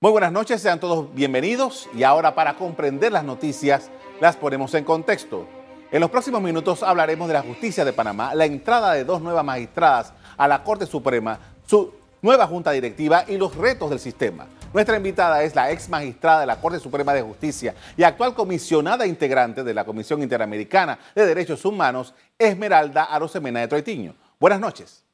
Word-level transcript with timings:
Muy 0.00 0.10
buenas 0.10 0.32
noches, 0.32 0.62
sean 0.62 0.80
todos 0.80 1.14
bienvenidos 1.14 1.88
y 1.94 2.02
ahora 2.02 2.34
para 2.34 2.54
comprender 2.54 3.12
las 3.12 3.24
noticias 3.24 3.90
las 4.20 4.36
ponemos 4.36 4.72
en 4.74 4.84
contexto. 4.84 5.46
En 5.92 6.00
los 6.00 6.10
próximos 6.10 6.40
minutos 6.40 6.82
hablaremos 6.82 7.28
de 7.28 7.34
la 7.34 7.42
justicia 7.42 7.84
de 7.84 7.92
Panamá, 7.92 8.34
la 8.34 8.46
entrada 8.46 8.92
de 8.92 9.04
dos 9.04 9.20
nuevas 9.20 9.44
magistradas 9.44 10.12
a 10.36 10.48
la 10.48 10.64
Corte 10.64 10.86
Suprema, 10.86 11.38
su 11.66 11.92
nueva 12.22 12.46
junta 12.46 12.70
directiva 12.70 13.24
y 13.28 13.36
los 13.36 13.54
retos 13.54 13.90
del 13.90 13.98
sistema. 13.98 14.46
Nuestra 14.72 14.96
invitada 14.96 15.42
es 15.42 15.54
la 15.54 15.70
ex 15.70 15.88
magistrada 15.88 16.40
de 16.40 16.46
la 16.46 16.60
Corte 16.60 16.80
Suprema 16.80 17.14
de 17.14 17.22
Justicia 17.22 17.74
y 17.96 18.02
actual 18.02 18.34
comisionada 18.34 19.06
integrante 19.06 19.62
de 19.62 19.74
la 19.74 19.84
Comisión 19.84 20.22
Interamericana 20.22 20.98
de 21.14 21.26
Derechos 21.26 21.64
Humanos, 21.64 22.14
Esmeralda 22.38 23.04
Arosemena 23.04 23.60
de 23.60 23.68
Troitiño. 23.68 24.14
Buenas 24.38 24.60
noches. 24.60 25.05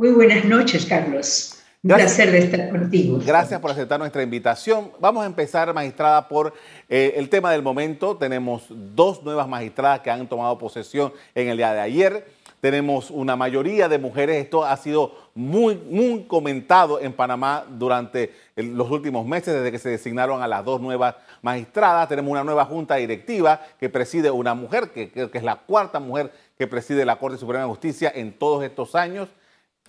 Muy 0.00 0.12
buenas 0.12 0.46
noches, 0.46 0.86
Carlos. 0.86 1.56
Un 1.82 1.90
placer 1.90 2.32
de 2.32 2.38
estar 2.38 2.70
contigo. 2.70 3.18
Gracias 3.22 3.60
por 3.60 3.70
aceptar 3.70 4.00
nuestra 4.00 4.22
invitación. 4.22 4.92
Vamos 4.98 5.22
a 5.22 5.26
empezar, 5.26 5.74
magistrada, 5.74 6.26
por 6.26 6.54
eh, 6.88 7.12
el 7.16 7.28
tema 7.28 7.52
del 7.52 7.60
momento. 7.60 8.16
Tenemos 8.16 8.64
dos 8.70 9.22
nuevas 9.22 9.46
magistradas 9.46 10.00
que 10.00 10.10
han 10.10 10.26
tomado 10.26 10.56
posesión 10.56 11.12
en 11.34 11.48
el 11.48 11.58
día 11.58 11.74
de 11.74 11.80
ayer. 11.80 12.26
Tenemos 12.62 13.10
una 13.10 13.36
mayoría 13.36 13.90
de 13.90 13.98
mujeres. 13.98 14.42
Esto 14.42 14.64
ha 14.64 14.74
sido 14.78 15.12
muy, 15.34 15.76
muy 15.76 16.24
comentado 16.24 16.98
en 16.98 17.12
Panamá 17.12 17.66
durante 17.68 18.32
los 18.56 18.90
últimos 18.90 19.26
meses, 19.26 19.52
desde 19.52 19.70
que 19.70 19.78
se 19.78 19.90
designaron 19.90 20.40
a 20.40 20.48
las 20.48 20.64
dos 20.64 20.80
nuevas 20.80 21.16
magistradas. 21.42 22.08
Tenemos 22.08 22.30
una 22.30 22.42
nueva 22.42 22.64
junta 22.64 22.96
directiva 22.96 23.60
que 23.78 23.90
preside 23.90 24.30
una 24.30 24.54
mujer, 24.54 24.92
que 24.92 25.10
creo 25.10 25.30
que 25.30 25.36
es 25.36 25.44
la 25.44 25.56
cuarta 25.56 26.00
mujer 26.00 26.32
que 26.56 26.66
preside 26.66 27.04
la 27.04 27.16
Corte 27.16 27.36
Suprema 27.36 27.64
de 27.64 27.68
Justicia 27.68 28.10
en 28.14 28.32
todos 28.32 28.64
estos 28.64 28.94
años. 28.94 29.28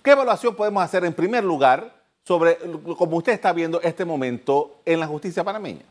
¿Qué 0.02 0.10
evaluación 0.10 0.56
podemos 0.56 0.82
hacer 0.82 1.04
en 1.04 1.14
primer 1.14 1.44
lugar 1.44 2.02
sobre 2.24 2.58
cómo 2.98 3.18
usted 3.18 3.32
está 3.32 3.52
viendo 3.52 3.80
este 3.82 4.04
momento 4.04 4.82
en 4.84 4.98
la 4.98 5.06
justicia 5.06 5.44
panameña? 5.44 5.84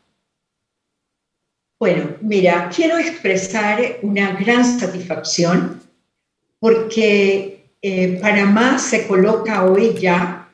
Bueno, 1.80 2.16
mira, 2.22 2.70
quiero 2.74 2.98
expresar 2.98 4.00
una 4.02 4.34
gran 4.34 4.66
satisfacción 4.66 5.82
porque 6.60 7.72
eh, 7.82 8.20
Panamá 8.22 8.78
se 8.78 9.08
coloca 9.08 9.66
hoy 9.66 9.96
ya 9.98 10.50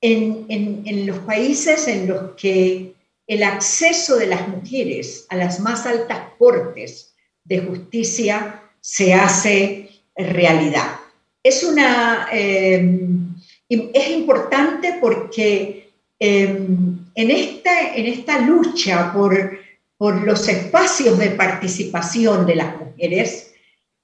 en, 0.00 0.46
en 0.48 1.06
los 1.06 1.18
países 1.20 1.88
en 1.88 2.06
los 2.06 2.32
que 2.32 2.94
el 3.26 3.42
acceso 3.42 4.16
de 4.16 4.26
las 4.26 4.46
mujeres 4.46 5.26
a 5.30 5.36
las 5.36 5.58
más 5.60 5.86
altas 5.86 6.20
cortes 6.38 7.14
de 7.44 7.60
justicia 7.60 8.62
se 8.80 9.12
hace 9.14 9.90
realidad 10.16 10.99
es, 11.42 11.64
una, 11.64 12.28
em, 12.32 13.34
es 13.68 14.10
importante 14.10 14.98
porque 15.00 15.90
em, 16.18 16.98
en, 17.14 17.30
esta, 17.30 17.94
en 17.94 18.06
esta 18.06 18.38
lucha 18.40 19.12
por, 19.12 19.58
por 19.96 20.22
los 20.22 20.46
espacios 20.48 21.18
de 21.18 21.30
participación 21.30 22.46
de 22.46 22.56
las 22.56 22.78
mujeres, 22.78 23.52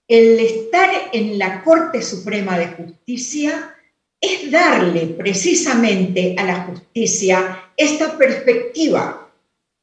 el 0.09 0.39
estar 0.39 0.91
en 1.13 1.39
la 1.39 1.63
Corte 1.63 2.01
Suprema 2.01 2.59
de 2.59 2.69
Justicia 2.69 3.75
es 4.21 4.51
darle 4.51 5.07
precisamente 5.09 6.35
a 6.39 6.45
la 6.45 6.65
justicia 6.65 7.71
esta 7.77 8.17
perspectiva 8.17 9.31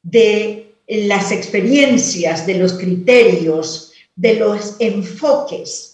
de 0.02 0.74
las 0.88 1.30
experiencias, 1.30 2.46
de 2.46 2.58
los 2.58 2.72
criterios, 2.72 3.92
de 4.16 4.34
los 4.34 4.76
enfoques 4.80 5.93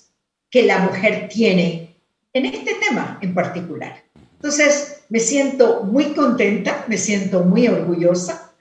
que 0.50 0.64
la 0.64 0.78
mujer 0.78 1.28
tiene 1.28 1.94
en 2.32 2.46
este 2.46 2.74
tema 2.74 3.18
en 3.22 3.34
particular. 3.34 4.02
Entonces, 4.34 5.02
me 5.08 5.20
siento 5.20 5.84
muy 5.84 6.12
contenta, 6.12 6.84
me 6.88 6.96
siento 6.96 7.44
muy 7.44 7.68
orgullosa. 7.68 8.52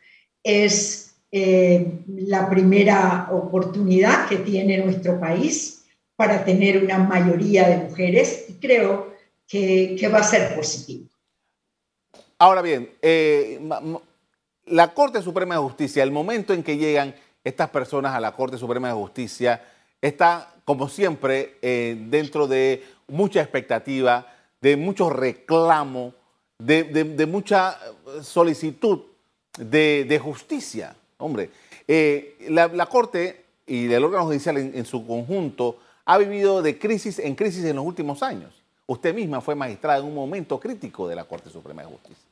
Es 0.44 1.16
eh, 1.32 2.02
la 2.08 2.50
primera 2.50 3.30
oportunidad 3.32 4.28
que 4.28 4.38
tiene 4.38 4.78
nuestro 4.80 5.20
país 5.20 5.86
para 6.16 6.44
tener 6.44 6.84
una 6.84 6.98
mayoría 6.98 7.68
de 7.70 7.78
mujeres 7.78 8.46
y 8.50 8.54
creo 8.54 9.14
que, 9.48 10.10
va 10.14 10.20
a 10.20 10.24
ser 10.24 10.56
positivo. 10.56 11.08
Ahora 12.38 12.62
bien, 12.62 12.90
eh, 13.02 13.60
la 14.66 14.94
Corte 14.94 15.22
Suprema 15.22 15.56
de 15.56 15.62
Justicia, 15.62 16.04
el 16.04 16.12
momento 16.12 16.54
en 16.54 16.64
que 16.64 16.78
llegan 16.78 17.16
estas 17.44 17.70
personas 17.70 18.14
a 18.14 18.20
la 18.20 18.36
Corte 18.36 18.58
Suprema 18.58 18.90
de 18.90 18.94
Justicia, 18.96 19.62
está 20.02 20.54
como 20.70 20.88
siempre, 20.88 21.58
eh, 21.64 21.98
dentro 22.10 22.48
de 22.48 22.84
mucha 23.08 23.42
expectativa, 23.42 24.28
de 24.62 24.78
mucho 24.78 25.10
reclamo, 25.10 26.14
de, 26.60 27.26
mucha 27.28 27.80
solicitud 28.22 29.00
de, 29.58 30.22
justicia. 30.22 30.96
Hombre, 31.18 31.50
eh, 31.88 32.38
la, 32.50 32.86
Corte 32.86 33.46
y 33.66 33.92
el 33.92 34.04
órgano 34.04 34.26
judicial 34.26 34.58
en, 34.58 34.86
su 34.86 35.08
conjunto 35.08 35.80
ha 36.06 36.20
vivido 36.20 36.62
de 36.62 36.78
crisis 36.78 37.18
en 37.18 37.34
crisis 37.34 37.66
en 37.66 37.78
los 37.78 37.86
últimos 37.86 38.22
años. 38.22 38.62
Usted 38.86 39.16
misma 39.16 39.42
fue 39.42 39.56
magistrada 39.56 39.98
en 39.98 40.06
un 40.06 40.14
momento 40.14 40.60
crítico 40.60 41.08
de 41.08 41.16
la 41.16 41.24
Corte 41.24 41.50
Suprema 41.50 41.82
de 41.82 41.88
Justicia. 41.88 42.30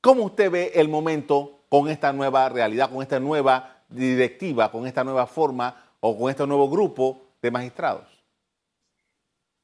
¿Cómo 0.00 0.22
usted 0.22 0.48
ve 0.48 0.72
el 0.76 0.88
momento 0.88 1.58
con 1.68 1.88
esta 1.88 2.12
nueva 2.12 2.48
realidad, 2.48 2.88
con 2.88 3.02
esta 3.02 3.18
nueva 3.18 3.78
directiva, 3.88 4.70
con 4.70 4.86
esta 4.86 5.02
nueva 5.02 5.26
forma 5.26 5.81
o 6.04 6.18
con 6.18 6.30
este 6.30 6.46
nuevo 6.46 6.68
grupo 6.68 7.22
de 7.40 7.50
magistrados. 7.50 8.06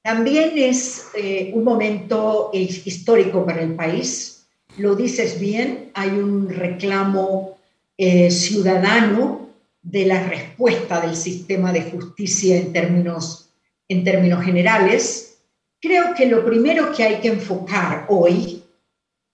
También 0.02 0.52
es 0.56 1.08
eh, 1.14 1.50
un 1.52 1.64
momento 1.64 2.50
histórico 2.52 3.44
para 3.44 3.60
el 3.60 3.74
país. 3.74 4.46
Lo 4.78 4.94
dices 4.94 5.40
bien, 5.40 5.90
hay 5.94 6.10
un 6.10 6.48
reclamo 6.48 7.58
eh, 7.96 8.30
ciudadano 8.30 9.50
de 9.82 10.06
la 10.06 10.22
respuesta 10.28 11.00
del 11.00 11.16
sistema 11.16 11.72
de 11.72 11.82
justicia 11.82 12.56
en 12.56 12.72
términos, 12.72 13.50
en 13.88 14.04
términos 14.04 14.44
generales. 14.44 15.40
Creo 15.80 16.14
que 16.14 16.26
lo 16.26 16.44
primero 16.44 16.92
que 16.92 17.02
hay 17.02 17.16
que 17.16 17.28
enfocar 17.28 18.06
hoy, 18.08 18.62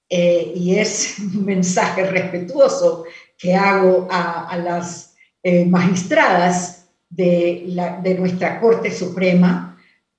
eh, 0.08 0.52
y 0.56 0.76
es 0.76 1.18
un 1.18 1.44
mensaje 1.44 2.04
respetuoso 2.10 3.04
que 3.36 3.54
hago 3.54 4.08
a, 4.10 4.48
a 4.48 4.56
las 4.56 5.14
magistradas, 5.66 6.83
de, 7.16 8.16
nuestra 8.18 8.60
Corte 8.60 8.90
Suprema, 8.90 9.78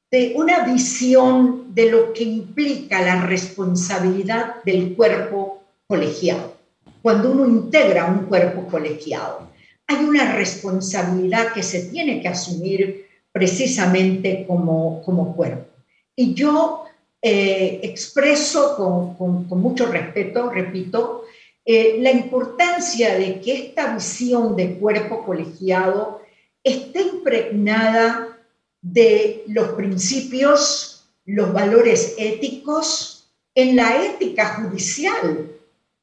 de 0.09 0.33
una 0.35 0.65
visión 0.65 1.73
de 1.73 1.91
lo 1.91 2.13
que 2.13 2.23
implica 2.23 3.01
la 3.01 3.25
responsabilidad 3.25 4.63
del 4.63 4.95
cuerpo 4.95 5.63
colegiado. 5.87 6.55
Cuando 7.01 7.31
uno 7.31 7.47
integra 7.47 8.05
un 8.05 8.25
cuerpo 8.25 8.65
colegiado, 8.67 9.49
hay 9.87 10.03
una 10.03 10.35
responsabilidad 10.35 11.53
que 11.53 11.61
se 11.61 11.89
tiene 11.89 12.21
que 12.21 12.29
asumir 12.29 13.05
precisamente 13.31 14.45
como, 14.47 15.01
como 15.03 15.35
cuerpo. 15.35 15.67
Y 16.15 16.33
yo 16.33 16.85
eh, 17.21 17.79
expreso 17.83 18.75
con, 19.17 19.47
mucho 19.59 19.87
respeto, 19.87 20.49
repito, 20.49 21.23
eh, 21.65 21.97
la 21.99 22.11
importancia 22.11 23.17
de 23.17 23.41
que 23.41 23.53
esta 23.53 23.93
visión 23.95 24.55
de 24.55 24.75
cuerpo 24.75 25.25
colegiado 25.25 26.21
está 26.65 26.99
impregnada 26.99 28.37
de 28.81 29.43
los 29.47 29.69
principios, 29.69 31.05
los 31.25 31.53
valores 31.53 32.15
éticos 32.17 33.29
en 33.53 33.75
la 33.75 34.03
ética 34.03 34.55
judicial. 34.55 35.51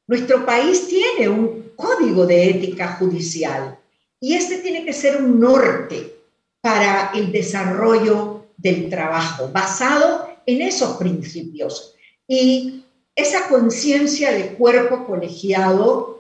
Nuestro 0.06 0.46
país 0.46 0.86
tiene 0.88 1.28
un 1.28 1.72
código 1.76 2.24
de 2.26 2.48
ética 2.48 2.94
judicial 2.94 3.78
y 4.20 4.34
este 4.34 4.58
tiene 4.58 4.84
que 4.84 4.92
ser 4.92 5.16
un 5.22 5.40
norte 5.40 6.14
para 6.60 7.10
el 7.14 7.32
desarrollo 7.32 8.46
del 8.56 8.88
trabajo, 8.88 9.48
basado 9.52 10.28
en 10.46 10.62
esos 10.62 10.96
principios. 10.96 11.94
Y 12.28 12.84
esa 13.16 13.48
conciencia 13.48 14.32
de 14.32 14.54
cuerpo 14.54 15.06
colegiado 15.06 16.11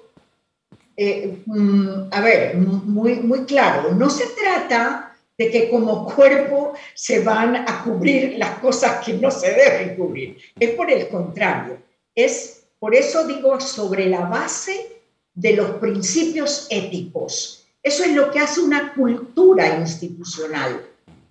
eh, 0.96 1.42
mm, 1.46 2.08
a 2.10 2.20
ver, 2.20 2.56
muy, 2.56 3.16
muy 3.16 3.44
claro, 3.44 3.92
no 3.94 4.10
se 4.10 4.26
trata 4.26 5.14
de 5.38 5.50
que 5.50 5.70
como 5.70 6.06
cuerpo 6.14 6.74
se 6.94 7.20
van 7.20 7.56
a 7.56 7.82
cubrir 7.82 8.36
las 8.38 8.58
cosas 8.58 9.04
que 9.04 9.14
no 9.14 9.30
se 9.30 9.50
deben 9.52 9.96
cubrir. 9.96 10.36
Es 10.58 10.70
por 10.70 10.90
el 10.90 11.08
contrario. 11.08 11.78
Es 12.14 12.64
por 12.78 12.94
eso 12.94 13.26
digo 13.26 13.60
sobre 13.60 14.06
la 14.06 14.26
base 14.26 14.88
de 15.34 15.54
los 15.54 15.70
principios 15.72 16.66
éticos. 16.68 17.64
Eso 17.82 18.04
es 18.04 18.12
lo 18.12 18.30
que 18.30 18.38
hace 18.38 18.60
una 18.60 18.92
cultura 18.92 19.78
institucional, 19.78 20.84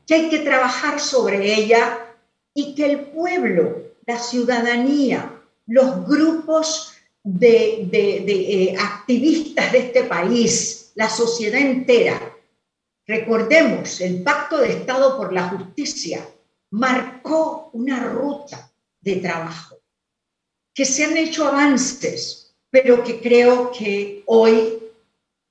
que 0.08 0.16
hay 0.16 0.30
que 0.30 0.40
trabajar 0.40 1.00
sobre 1.00 1.54
ella 1.54 2.00
y 2.54 2.74
que 2.76 2.86
el 2.86 3.00
pueblo, 3.02 3.84
la 4.06 4.18
ciudadanía, 4.18 5.32
los 5.68 6.06
grupos 6.08 6.91
de, 7.24 7.90
eh, 7.92 8.76
activistas 8.78 9.72
de 9.72 9.78
este 9.80 10.04
país, 10.06 10.92
la 10.96 11.10
sociedad 11.10 11.60
entera. 11.60 12.20
Recordemos, 13.06 14.02
el 14.02 14.24
Pacto 14.24 14.58
de 14.58 14.74
Estado 14.74 15.18
por 15.18 15.34
la 15.34 15.50
Justicia 15.50 16.26
marcó 16.72 17.70
una 17.74 18.04
ruta 18.04 18.72
de 19.00 19.16
trabajo. 19.18 19.78
que 20.74 20.86
se 20.86 21.04
han 21.04 21.18
hecho 21.18 21.46
avances, 21.46 22.56
pero 22.70 23.04
que 23.04 23.20
creo 23.20 23.74
que 23.78 24.24
hoy 24.26 24.80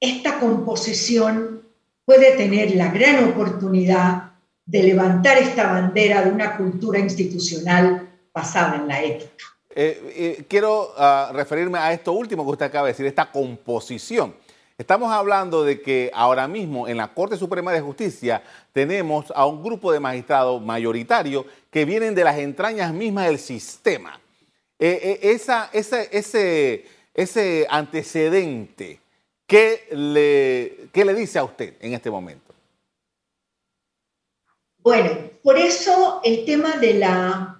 esta 0.01 0.41
composición 0.41 1.63
puede 2.07 2.39
tener 2.39 2.75
la 2.75 2.89
gran 2.91 3.29
oportunidad 3.29 4.33
de 4.65 4.83
levantar 4.83 5.37
esta 5.37 5.71
bandera 5.71 6.23
de 6.23 6.33
una 6.33 6.57
cultura 6.57 6.99
institucional 6.99 8.09
basada 8.33 8.77
en 8.77 8.89
la 8.89 9.03
ética. 9.03 9.45
Eh, 9.73 10.39
eh, 10.39 10.45
quiero 10.49 10.93
ah, 10.97 11.31
referirme 11.33 11.79
a 11.79 11.93
esto 11.93 12.13
último 12.13 12.45
que 12.45 12.51
usted 12.51 12.67
acaba 12.67 12.87
de 12.87 12.93
decir, 12.93 13.07
esta 13.07 13.31
composición. 13.31 14.35
Estamos 14.77 15.13
hablando 15.13 15.63
de 15.63 15.81
que 15.81 16.11
ahora 16.15 16.49
mismo 16.49 16.89
en 16.89 16.97
la 16.97 17.13
Corte 17.13 17.37
Suprema 17.37 17.73
de 17.73 17.81
Justicia 17.81 18.43
tenemos 18.73 19.31
a 19.35 19.47
un 19.47 19.63
grupo 19.63 19.93
de 19.93 20.01
magistrados 20.01 20.61
mayoritarios 20.63 21.45
que 21.71 21.85
vienen 21.85 22.15
de 22.15 22.25
las 22.25 22.39
entrañas 22.39 22.93
mismas 22.93 23.27
del 23.27 23.39
sistema. 23.39 24.19
Eh, 24.79 25.21
esa, 25.23 25.69
ese, 25.73 26.87
ese 27.15 27.67
antecedente, 27.69 29.01
¿qué 29.47 29.87
le, 29.91 30.89
¿qué 30.93 31.05
le 31.05 31.15
dice 31.15 31.39
a 31.39 31.45
usted 31.45 31.75
en 31.81 31.93
este 31.93 32.11
momento? 32.11 32.55
Bueno, 34.79 35.11
por 35.43 35.59
eso 35.59 36.23
el 36.25 36.47
tema 36.47 36.79
de 36.79 36.95
la, 36.95 37.60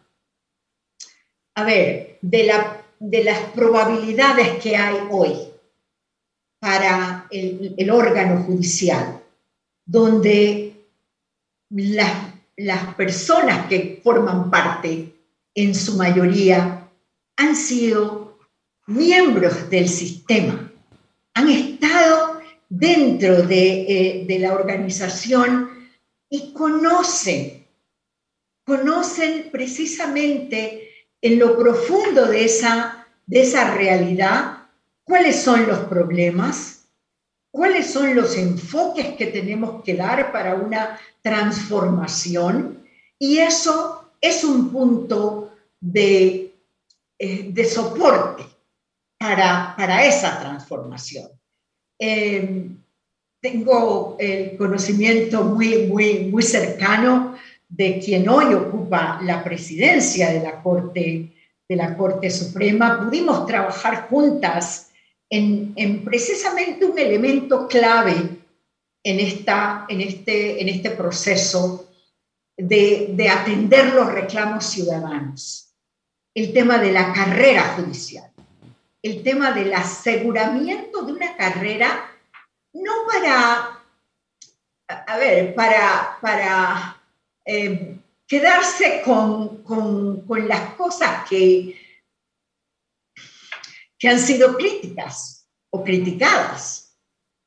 a 1.61 1.65
ver, 1.65 2.19
de, 2.23 2.45
la, 2.45 2.83
de 2.99 3.25
las 3.25 3.39
probabilidades 3.53 4.63
que 4.63 4.77
hay 4.77 4.97
hoy 5.11 5.35
para 6.59 7.27
el, 7.31 7.91
órgano 7.91 8.43
judicial, 8.45 9.23
donde 9.85 10.87
las, 11.71 12.13
las 12.57 12.95
personas 12.95 13.67
que 13.67 14.01
forman 14.03 14.51
parte, 14.51 15.15
en 15.55 15.75
su 15.75 15.97
mayoría, 15.97 16.89
han 17.37 17.57
sido 17.57 18.39
miembros 18.87 19.69
del 19.69 19.89
sistema, 19.89 20.71
han 21.35 21.49
estado 21.49 22.41
dentro 22.69 23.43
de, 23.43 23.83
eh, 23.83 24.25
de 24.27 24.39
la 24.39 24.55
organización 24.55 25.71
y 26.29 26.53
conocen, 26.53 27.67
conocen 28.65 29.49
precisamente 29.51 30.90
en 31.23 31.39
lo 31.39 31.59
profundo 31.59 32.27
de 32.27 32.45
esa, 32.45 33.07
de 33.27 33.43
esa 33.43 33.75
realidad 33.75 34.59
cuáles 35.05 35.43
son 35.43 35.67
los 35.67 35.81
problemas, 35.81 36.89
cuáles 37.51 37.91
son 37.91 38.15
los 38.15 38.37
enfoques 38.37 39.17
que 39.17 39.27
tenemos 39.27 39.83
que 39.83 39.95
dar 39.95 40.31
para 40.33 40.55
una 40.55 40.99
transformación 41.21 42.87
y 43.19 43.39
eso 43.39 44.13
es 44.21 44.45
un 44.45 44.71
punto 44.71 45.53
de, 45.81 46.55
eh, 47.19 47.51
de 47.51 47.65
soporte 47.65 48.45
para, 49.19 49.75
para, 49.77 50.07
esa 50.07 50.39
transformación. 50.41 51.29
Eh, 51.99 52.71
tengo 53.41 54.17
el 54.19 54.57
conocimiento 54.57 55.43
muy, 55.43 55.87
muy, 55.87 56.25
muy 56.27 56.43
cercano 56.43 57.37
de 57.71 58.01
quien 58.01 58.29
hoy 58.29 58.53
ocupa 58.53 59.21
la 59.23 59.43
presidencia 59.43 60.31
de 60.31 60.41
la 60.41 60.61
Corte, 60.61 61.33
de 61.69 61.77
la 61.77 61.97
Corte 61.97 62.29
Suprema. 62.29 62.99
Pudimos 62.99 63.47
trabajar 63.47 64.09
juntas 64.09 64.91
en, 65.31 65.73
en 65.77 66.05
precisamente 66.05 66.85
un 66.85 66.99
elemento 66.99 67.69
clave 67.69 68.17
en, 69.05 69.21
esta, 69.21 69.87
en, 69.89 70.01
este, 70.01 70.61
en 70.61 70.69
este 70.69 70.91
proceso 70.91 71.89
de, 72.57 73.13
de 73.13 73.29
atender 73.29 73.95
los 73.95 74.13
reclamos 74.13 74.65
ciudadanos. 74.67 75.73
El 76.35 76.53
tema 76.53 76.79
de 76.79 76.93
la 76.93 77.13
carrera 77.13 77.75
judicial, 77.77 78.31
el 79.03 79.23
tema 79.23 79.53
del 79.53 79.73
aseguramiento 79.73 81.03
de 81.03 81.13
una 81.13 81.37
carrera 81.37 82.11
no 82.73 82.93
para, 83.07 83.81
a 84.89 85.17
ver, 85.17 85.55
para, 85.55 86.19
para 86.21 87.00
eh, 87.53 87.99
quedarse 88.29 89.03
con, 89.05 89.65
las 90.47 90.75
cosas 90.75 91.29
que, 91.29 91.77
que 93.99 94.09
han 94.09 94.21
sido 94.21 94.57
críticas 94.57 95.49
o 95.71 95.83
criticadas 95.83 96.97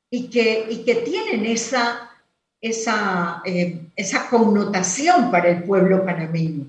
y 0.09 0.29
que, 0.29 0.83
que 0.85 0.95
tienen 0.95 1.45
esa, 1.45 2.11
esa, 2.59 3.41
eh, 3.45 3.87
esa 3.95 4.29
connotación 4.29 5.31
para 5.31 5.49
el 5.49 5.63
pueblo 5.63 6.03
panameño. 6.03 6.65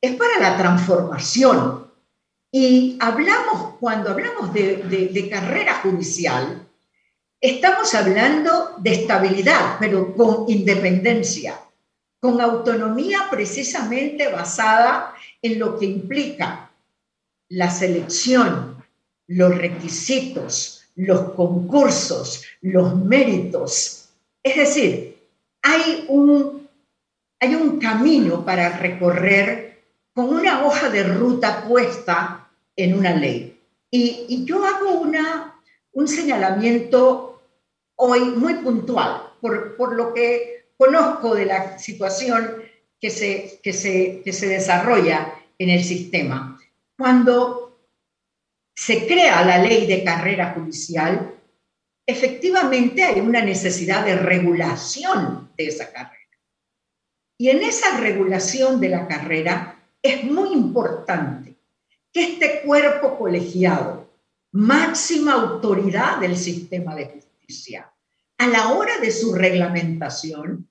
Es 0.00 0.14
para 0.14 0.38
la 0.38 0.56
transformación. 0.56 1.90
Y 2.52 2.96
hablamos, 3.00 3.74
cuando 3.80 4.10
hablamos 4.10 4.54
de 4.54 5.28
carrera 5.28 5.80
judicial, 5.82 6.66
Estamos 7.40 7.94
hablando 7.94 8.76
de 8.78 8.92
estabilidad, 8.92 9.76
pero 9.78 10.14
con 10.14 10.48
independencia, 10.48 11.60
con 12.26 12.40
autonomía 12.40 13.28
precisamente 13.30 14.26
basada 14.26 15.14
en 15.40 15.60
lo 15.60 15.78
que 15.78 15.86
implica 15.86 16.72
la 17.50 17.70
selección, 17.70 18.84
los 19.28 19.56
requisitos, 19.56 20.88
los 20.96 21.34
concursos, 21.34 22.42
los 22.62 22.96
méritos. 22.96 24.08
Es 24.42 24.56
decir, 24.56 25.16
hay 25.62 26.04
un, 26.08 26.68
hay 27.38 27.54
un 27.54 27.78
camino 27.78 28.44
para 28.44 28.76
recorrer 28.76 29.84
con 30.12 30.28
una 30.28 30.66
hoja 30.66 30.90
de 30.90 31.04
ruta 31.04 31.62
puesta 31.62 32.50
en 32.74 32.98
una 32.98 33.14
ley. 33.14 33.56
Y, 33.88 34.44
yo 34.44 34.64
hago 34.64 34.98
una, 34.98 35.60
un 35.92 36.08
señalamiento 36.08 37.40
hoy 37.94 38.20
muy 38.20 38.54
puntual, 38.54 39.30
por, 39.40 39.94
lo 39.94 40.12
que 40.12 40.55
conozco 40.76 41.34
de 41.34 41.46
la 41.46 41.78
situación 41.78 42.62
que 43.00 43.10
se, 43.10 43.60
que, 43.62 43.72
se, 43.72 44.22
que 44.24 44.32
se 44.32 44.46
desarrolla 44.46 45.34
en 45.58 45.70
el 45.70 45.84
sistema. 45.84 46.58
Cuando 46.96 47.78
se 48.74 49.06
crea 49.06 49.44
la 49.44 49.58
ley 49.58 49.86
de 49.86 50.04
carrera 50.04 50.52
judicial, 50.54 51.34
efectivamente 52.06 53.02
hay 53.02 53.20
una 53.20 53.42
necesidad 53.42 54.04
de 54.04 54.16
regulación 54.16 55.50
de 55.56 55.66
esa 55.66 55.92
carrera. 55.92 56.16
Y 57.38 57.50
en 57.50 57.62
esa 57.62 57.98
regulación 57.98 58.80
de 58.80 58.88
la 58.88 59.06
carrera 59.06 59.82
es 60.02 60.24
muy 60.24 60.52
importante 60.52 61.56
que 62.12 62.32
este 62.32 62.62
cuerpo 62.62 63.18
colegiado 63.18 64.08
máxima 64.52 65.34
autoridad 65.34 66.18
del 66.18 66.36
sistema 66.36 66.94
de 66.94 67.06
justicia, 67.06 67.92
a 68.38 68.46
la 68.46 68.72
hora 68.72 68.98
de 68.98 69.10
su 69.10 69.34
reglamentación, 69.34 70.68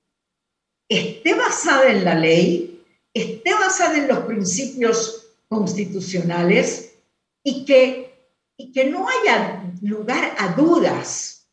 esté 0.87 1.33
basada 1.33 1.89
en 1.91 2.05
la 2.05 2.15
ley, 2.15 2.83
esté 3.13 3.53
basada 3.53 3.97
en 3.97 4.07
los 4.07 4.19
principios 4.19 5.33
constitucionales 5.47 6.95
y 7.43 7.65
que, 7.65 8.29
y 8.57 8.71
que 8.71 8.85
no 8.85 9.07
haya 9.07 9.63
lugar 9.81 10.35
a 10.37 10.49
dudas 10.49 11.47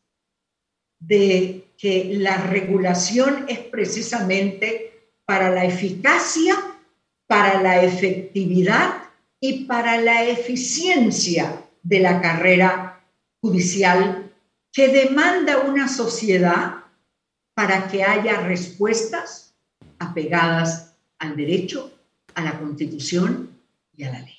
de 0.99 1.67
que 1.77 2.15
la 2.17 2.37
regulación 2.37 3.45
es 3.47 3.59
precisamente 3.59 5.09
para 5.25 5.49
la 5.49 5.65
eficacia, 5.65 6.55
para 7.27 7.61
la 7.61 7.83
efectividad 7.83 9.03
y 9.39 9.65
para 9.65 9.97
la 9.97 10.23
eficiencia 10.23 11.65
de 11.81 11.99
la 11.99 12.21
carrera 12.21 13.03
judicial 13.41 14.22
que 14.73 14.87
demanda 14.87 15.59
una 15.59 15.87
sociedad 15.87 16.77
para 17.53 17.87
que 17.87 18.03
haya 18.03 18.41
respuestas 18.41 19.53
apegadas 19.99 20.95
al 21.19 21.37
derecho, 21.37 21.91
a 22.33 22.41
la 22.41 22.59
constitución 22.59 23.55
y 23.95 24.03
a 24.03 24.11
la 24.11 24.19
ley. 24.19 24.35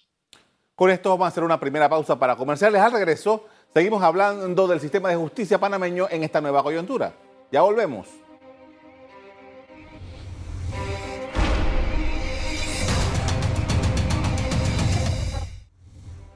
Con 0.74 0.90
esto 0.90 1.10
vamos 1.10 1.26
a 1.26 1.28
hacer 1.28 1.44
una 1.44 1.60
primera 1.60 1.88
pausa 1.88 2.18
para 2.18 2.34
comerciales. 2.34 2.80
Al 2.80 2.90
regreso, 2.90 3.46
seguimos 3.72 4.02
hablando 4.02 4.66
del 4.66 4.80
sistema 4.80 5.08
de 5.08 5.16
justicia 5.16 5.58
panameño 5.58 6.08
en 6.10 6.24
esta 6.24 6.40
nueva 6.40 6.64
coyuntura. 6.64 7.14
Ya 7.52 7.62
volvemos. 7.62 8.23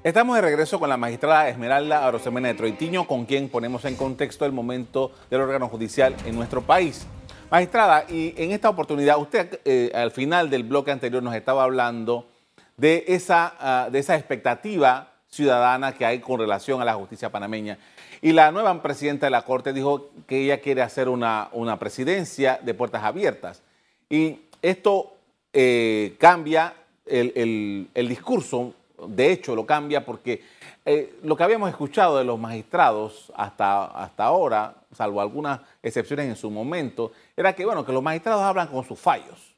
Estamos 0.04 0.36
de 0.36 0.42
regreso 0.42 0.78
con 0.78 0.88
la 0.88 0.96
magistrada 0.96 1.48
Esmeralda 1.48 2.06
Arosemena 2.06 2.46
de 2.46 2.54
Troitiño, 2.54 3.08
con 3.08 3.26
quien 3.26 3.48
ponemos 3.48 3.84
en 3.84 3.96
contexto 3.96 4.46
el 4.46 4.52
momento 4.52 5.10
del 5.28 5.40
órgano 5.40 5.68
judicial 5.68 6.14
en 6.24 6.36
nuestro 6.36 6.62
país. 6.62 7.04
Magistrada, 7.50 8.04
y 8.08 8.32
en 8.36 8.52
esta 8.52 8.68
oportunidad, 8.68 9.18
usted 9.18 9.58
eh, 9.64 9.90
al 9.92 10.12
final 10.12 10.50
del 10.50 10.62
bloque 10.62 10.92
anterior 10.92 11.20
nos 11.20 11.34
estaba 11.34 11.64
hablando 11.64 12.28
de 12.76 13.06
esa, 13.08 13.56
ah, 13.58 13.88
de 13.90 13.98
esa 13.98 14.14
expectativa 14.14 15.14
ciudadana 15.30 15.92
que 15.92 16.06
hay 16.06 16.20
con 16.20 16.38
relación 16.38 16.80
a 16.80 16.84
la 16.84 16.94
justicia 16.94 17.32
panameña. 17.32 17.76
Y 18.22 18.30
la 18.30 18.52
nueva 18.52 18.80
presidenta 18.80 19.26
de 19.26 19.30
la 19.30 19.42
Corte 19.42 19.72
dijo 19.72 20.10
que 20.28 20.44
ella 20.44 20.60
quiere 20.60 20.82
hacer 20.82 21.08
una, 21.08 21.48
una 21.50 21.76
presidencia 21.80 22.60
de 22.62 22.72
puertas 22.72 23.02
abiertas. 23.02 23.62
Y 24.08 24.42
esto 24.62 25.16
eh, 25.52 26.14
cambia 26.20 26.74
el, 27.04 27.32
el, 27.34 27.88
el 27.94 28.08
discurso 28.08 28.74
de 29.06 29.32
hecho 29.32 29.54
lo 29.54 29.66
cambia 29.66 30.04
porque 30.04 30.42
eh, 30.84 31.18
lo 31.22 31.36
que 31.36 31.42
habíamos 31.42 31.68
escuchado 31.70 32.18
de 32.18 32.24
los 32.24 32.38
magistrados 32.38 33.32
hasta, 33.36 33.84
hasta 33.86 34.24
ahora, 34.24 34.74
salvo 34.92 35.20
algunas 35.20 35.60
excepciones 35.82 36.26
en 36.26 36.36
su 36.36 36.50
momento, 36.50 37.12
era 37.36 37.54
que, 37.54 37.64
bueno, 37.64 37.84
que 37.84 37.92
los 37.92 38.02
magistrados 38.02 38.42
hablan 38.42 38.68
con 38.68 38.84
sus 38.84 38.98
fallos. 38.98 39.54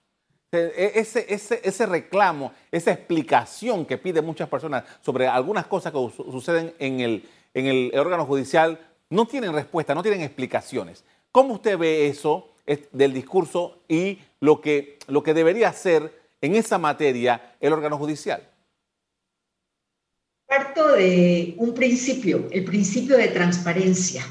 E, 0.53 0.93
ese, 0.97 1.33
ese, 1.33 1.61
ese 1.63 1.87
reclamo, 1.87 2.53
esa 2.73 2.91
explicación 2.91 3.87
que 3.87 3.99
piden 3.99 4.25
muchas 4.25 4.49
personas 4.49 4.85
sobre 5.01 5.29
algunas 5.29 5.67
cosas 5.67 5.93
que 5.93 6.11
suceden 6.31 6.75
en 6.79 7.01
el, 7.01 7.29
en 7.55 7.67
el 7.67 7.93
órgano 7.97 8.27
judicial, 8.27 8.79
no 9.09 9.27
tienen 9.27 9.53
respuesta, 9.53 9.95
no 9.95 10.03
tienen 10.03 10.23
explicaciones. 10.23 11.05
¿Cómo 11.31 11.55
usted 11.55 11.79
ve 11.79 12.09
eso 12.09 12.49
del 12.93 13.13
discurso 13.13 13.79
y 13.89 14.19
lo 14.41 14.61
que, 14.61 14.99
lo 15.07 15.23
que 15.23 15.35
debería 15.35 15.69
hacer 15.69 16.21
en 16.41 16.57
esa 16.57 16.79
materia 16.79 17.55
el 17.61 17.73
órgano 17.73 17.97
judicial? 17.99 18.43
Parto 20.51 20.97
de 20.97 21.55
un 21.59 21.73
principio, 21.73 22.49
el 22.51 22.65
principio 22.65 23.17
de 23.17 23.29
transparencia. 23.29 24.27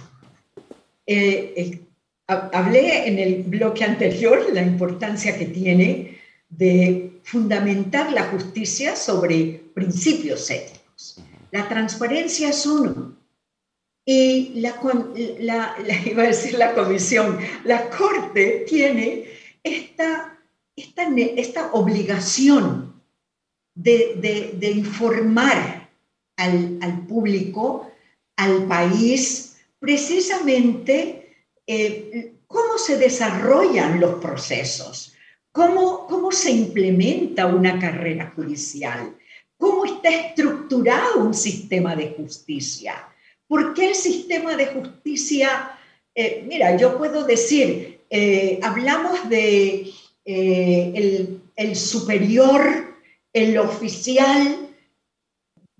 Eh, 1.08 1.80
hablé 2.28 3.08
en 3.08 3.20
el 3.20 3.44
bloque 3.44 3.86
anterior 3.86 4.46
la 4.52 4.62
importancia 4.62 5.38
que 5.38 5.46
tiene 5.46 6.20
de 6.50 7.22
fundamentar 7.24 8.12
la 8.12 8.24
justicia 8.26 8.98
sobre 8.98 9.62
principios 9.74 10.50
éticos. 10.50 11.24
La 11.52 11.70
transparencia 11.70 12.50
es 12.50 12.66
uno. 12.66 13.16
Y 14.04 14.60
la, 14.60 14.76
iba 16.06 16.24
a 16.24 16.28
decir 16.28 16.56
la 16.56 16.74
comisión, 16.74 17.40
la 17.64 17.90
Corte 17.90 18.66
tiene 18.68 19.24
esta, 19.64 20.38
esta, 20.76 21.04
esta 21.16 21.72
obligación 21.72 23.02
de, 23.74 24.52
de, 24.60 24.72
informar 24.72 25.79
al, 26.40 26.80
al, 26.82 27.06
público, 27.06 27.92
al 28.36 28.66
país, 28.66 29.58
precisamente 29.80 31.36
eh, 31.68 32.34
cómo 32.48 32.78
se 32.78 32.98
desarrollan 32.98 34.00
los 34.00 34.16
procesos, 34.16 35.14
cómo, 35.52 36.08
cómo 36.08 36.32
se 36.32 36.52
implementa 36.52 37.46
una 37.46 37.78
carrera 37.78 38.34
judicial, 38.36 39.16
cómo 39.58 39.86
está 39.86 40.10
estructurado 40.10 41.20
un 41.20 41.34
sistema 41.34 41.96
de 41.96 42.16
justicia 42.18 43.06
¿Por 43.50 43.74
qué 43.74 43.88
el 43.88 43.96
sistema 43.96 44.56
de 44.56 44.68
justicia? 44.68 45.72
Eh, 46.14 46.46
mira, 46.48 46.78
yo 46.78 47.00
puedo 47.00 47.26
decir, 47.26 48.02
eh, 48.12 48.60
hablamos 48.62 49.28
de 49.28 49.90
eh, 50.24 51.42
el, 51.56 51.76
superior, 51.76 52.62
el 53.34 53.58
oficial, 53.58 54.69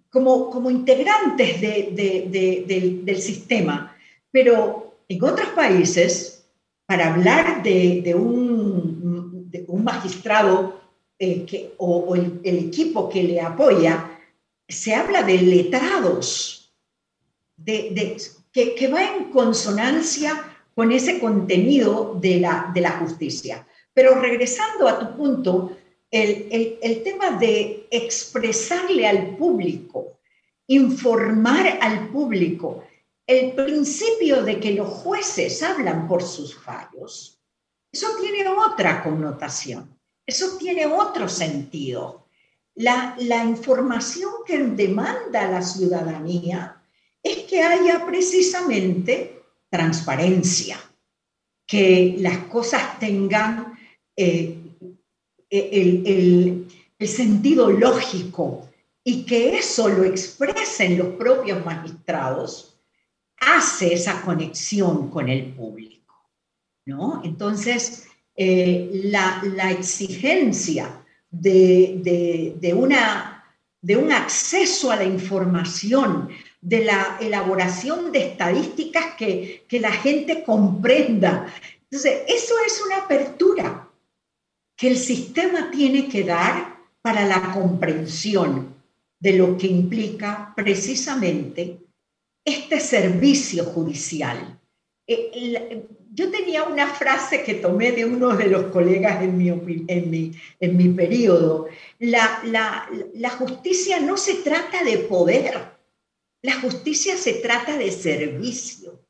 como, 0.10 0.50
como 0.50 0.72
integrantes 0.72 1.62
del, 1.62 3.22
sistema, 3.22 3.96
pero 4.32 4.98
en 5.08 5.24
otros 5.24 5.50
países, 5.50 6.46
para 6.86 7.14
hablar 7.14 7.62
de, 7.64 8.16
un, 8.16 9.50
magistrado 9.84 10.82
que, 11.18 11.74
o, 11.78 12.16
el, 12.16 12.42
equipo 12.44 13.10
que 13.10 13.24
le 13.24 13.42
apoya, 13.42 14.20
se 14.68 14.94
habla 14.94 15.24
de 15.24 15.38
letrados 15.42 16.74
que, 17.64 18.90
va 18.92 19.16
en 19.16 19.32
consonancia 19.32 20.44
con 20.76 20.92
ese 20.92 21.20
contenido 21.20 22.18
de 22.20 22.40
la 22.40 22.98
justicia. 23.00 23.66
Pero 23.94 24.20
regresando 24.20 24.88
a 24.88 24.98
tu 25.00 25.18
punto, 25.18 25.78
el, 26.12 26.80
el, 26.82 27.04
tema 27.04 27.32
de 27.32 27.88
expresarle 27.92 29.08
al 29.08 29.38
público, 29.38 30.20
informar 30.68 31.80
al 31.82 32.10
público, 32.10 32.84
el 33.28 33.54
principio 33.54 34.44
de 34.44 34.60
que 34.60 34.74
los 34.74 34.88
jueces 34.88 35.62
hablan 35.62 36.08
por 36.08 36.24
sus 36.24 36.56
fallos, 36.56 37.40
eso 37.92 38.08
tiene 38.20 38.48
otra 38.48 39.04
connotación, 39.04 39.98
eso 40.26 40.58
tiene 40.58 40.86
otro 40.86 41.30
sentido. 41.30 42.26
La, 42.76 43.16
la 43.20 43.44
información 43.44 44.32
que 44.46 44.58
demanda 44.58 45.50
la 45.50 45.62
ciudadanía 45.62 46.82
es 47.22 47.40
que 47.44 47.62
haya 47.62 48.06
precisamente 48.06 49.44
transparencia, 49.70 50.80
que 51.68 52.16
las 52.20 52.38
cosas 52.46 52.98
tengan 53.00 53.78
eh, 54.16 54.69
el, 55.50 56.68
sentido 57.00 57.72
lógico 57.72 58.70
y 59.04 59.26
que 59.26 59.58
eso 59.58 59.88
lo 59.88 60.04
expresen 60.04 60.98
los 60.98 61.16
propios 61.16 61.66
magistrados, 61.66 62.78
hace 63.40 63.94
esa 63.94 64.22
conexión 64.22 65.10
con 65.10 65.30
el 65.30 65.54
público. 65.54 66.16
¿no? 66.86 67.22
Entonces, 67.24 68.08
eh, 68.36 68.90
la, 69.06 69.42
exigencia 69.72 71.04
de, 71.30 72.74
una, 72.76 73.44
de 73.82 73.98
un 73.98 74.12
acceso 74.12 74.92
a 74.92 74.98
la 74.98 75.06
información, 75.06 76.30
de 76.62 76.84
la 76.84 77.18
elaboración 77.22 78.12
de 78.12 78.28
estadísticas 78.28 79.16
que, 79.16 79.66
la 79.72 79.92
gente 79.92 80.44
comprenda. 80.44 81.54
Entonces, 81.84 82.24
eso 82.28 82.54
es 82.66 82.82
una 82.86 82.98
apertura 82.98 83.89
que 84.80 84.88
el 84.88 84.98
sistema 84.98 85.70
tiene 85.70 86.08
que 86.08 86.24
dar 86.24 86.80
para 87.02 87.28
la 87.28 87.52
comprensión 87.52 88.74
de 89.20 89.34
lo 89.34 89.58
que 89.58 89.68
implica 89.68 90.54
precisamente 90.56 91.82
este 92.46 92.80
servicio 92.80 93.66
judicial. 93.66 94.58
Eh, 95.06 95.86
yo 96.14 96.32
tenía 96.32 96.64
una 96.64 96.88
frase 96.88 97.44
que 97.44 97.56
tomé 97.56 97.92
de 97.92 98.06
uno 98.06 98.38
de 98.38 98.48
los 98.48 98.68
colegas 98.68 99.22
en 99.22 99.38
mi, 99.38 99.50
en 99.50 100.34
en 100.62 100.78
mi 100.78 100.90
periodo. 100.90 101.68
La, 102.00 102.42
la 103.16 103.30
justicia 103.32 104.00
no 104.00 104.16
se 104.16 104.36
trata 104.36 104.86
de 104.86 105.00
poder, 105.00 105.60
la 106.42 106.62
justicia 106.62 107.18
se 107.18 107.34
trata 107.34 107.78
de 107.78 107.92
servicio. 107.92 109.04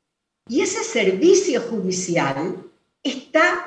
Y 0.48 0.62
ese 0.62 0.82
servicio 0.82 1.60
judicial 1.60 2.56
está 3.04 3.59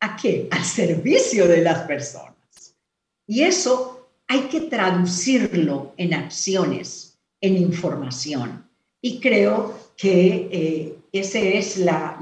¿a 0.00 0.16
qué? 0.16 0.48
Al 0.50 0.64
servicio 0.64 1.46
de 1.46 1.62
las 1.62 1.82
personas. 1.82 2.34
Y 3.26 3.42
eso 3.42 4.08
hay 4.28 4.42
que 4.42 4.62
traducirlo 4.62 5.92
en 5.96 6.14
acciones, 6.14 7.18
en 7.40 7.56
información. 7.56 8.68
Y 9.00 9.20
creo 9.20 9.78
que 9.96 10.48
eh, 10.50 10.98
esa 11.12 11.38
es 11.38 11.78
la, 11.78 12.18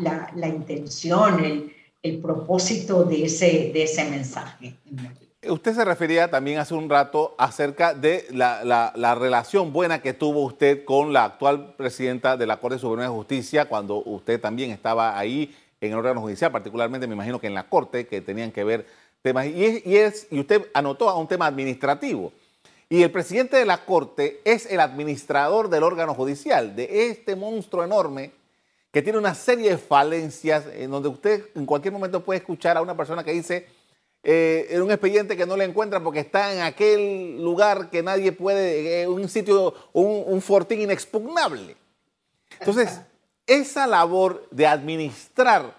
intención, 0.46 1.44
el, 1.44 1.72
el, 2.02 2.18
propósito 2.18 3.04
de 3.04 3.24
ese, 3.24 3.70
de 3.72 3.82
ese 3.84 4.04
mensaje. 4.10 4.76
Usted 5.48 5.74
se 5.74 5.84
refería 5.84 6.30
también 6.30 6.58
hace 6.58 6.74
un 6.74 6.88
rato 6.88 7.34
acerca 7.38 7.94
de 7.94 8.26
la, 8.30 9.14
relación 9.18 9.72
buena 9.72 10.00
que 10.00 10.14
tuvo 10.14 10.44
usted 10.44 10.84
con 10.84 11.12
la 11.12 11.24
actual 11.24 11.74
presidenta 11.76 12.36
de 12.36 12.46
la 12.46 12.58
Corte 12.58 12.78
Suprema 12.78 13.04
de 13.04 13.08
Justicia 13.08 13.66
cuando 13.66 14.02
usted 14.04 14.40
también 14.40 14.70
estaba 14.70 15.18
ahí 15.18 15.54
en 15.86 15.92
el 15.92 15.98
órgano 15.98 16.20
judicial, 16.20 16.52
particularmente 16.52 17.06
me 17.06 17.14
imagino 17.14 17.40
que 17.40 17.46
en 17.46 17.54
la 17.54 17.68
Corte, 17.68 18.06
que 18.06 18.20
tenían 18.20 18.52
que 18.52 18.64
ver 18.64 18.86
temas. 19.22 19.46
Y, 19.46 19.96
es, 19.96 20.26
y, 20.30 20.40
usted 20.40 20.68
anotó 20.74 21.08
a 21.08 21.18
un 21.18 21.28
tema 21.28 21.46
administrativo. 21.46 22.32
Y 22.88 23.02
el 23.02 23.10
presidente 23.10 23.56
de 23.56 23.64
la 23.64 23.84
Corte 23.84 24.40
es 24.44 24.66
el 24.66 24.80
administrador 24.80 25.68
del 25.68 25.82
órgano 25.82 26.14
judicial, 26.14 26.76
de 26.76 27.08
este 27.08 27.34
monstruo 27.34 27.82
enorme 27.82 28.32
que 28.94 29.02
tiene 29.02 29.18
una 29.18 29.34
serie 29.34 29.70
de 29.70 29.78
falencias 29.78 30.66
en 30.72 30.88
donde 30.88 31.08
usted 31.08 31.48
en 31.56 31.66
cualquier 31.66 31.92
momento 31.92 32.22
puede 32.22 32.38
escuchar 32.38 32.76
a 32.76 32.82
una 32.82 32.96
persona 32.96 33.24
que 33.24 33.32
dice 33.32 33.66
eh, 34.22 34.68
en 34.70 34.80
un 34.80 34.90
expediente 34.92 35.36
que 35.36 35.44
no 35.44 35.56
le 35.56 35.64
encuentran 35.64 36.04
porque 36.04 36.20
está 36.20 36.54
en 36.54 36.62
aquel 36.62 37.42
lugar 37.42 37.90
que 37.90 38.04
nadie 38.04 38.30
puede, 38.30 39.02
eh, 39.02 39.08
un 39.08 39.28
sitio, 39.28 39.74
un, 39.92 40.40
fortín 40.40 40.80
inexpugnable. 40.80 41.76
Entonces, 42.60 43.00
esa 43.46 43.86
labor 43.86 44.46
de 44.50 44.66
administrar 44.66 45.74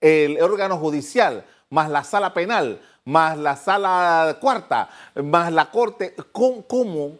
el 0.00 0.40
órgano 0.40 0.76
judicial, 0.78 1.44
más 1.70 1.90
la 1.90 2.04
sala 2.04 2.34
penal, 2.34 2.80
más 3.04 3.36
la 3.38 3.56
sala 3.56 4.38
cuarta, 4.40 4.88
más 5.22 5.52
la 5.52 5.70
corte, 5.70 6.14
¿cómo, 6.32 6.64